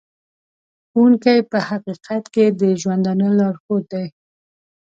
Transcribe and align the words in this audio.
ښوونکی 0.89 1.37
په 1.51 1.57
حقیقت 1.67 2.23
کې 2.33 2.45
د 2.59 2.61
ژوندانه 2.81 3.27
لارښود 3.39 3.83
دی. 3.93 4.05